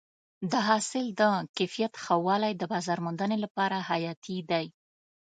[0.51, 1.21] د حاصل د
[1.57, 4.65] کیفیت ښه والی د بازار موندنې لپاره حیاتي دی.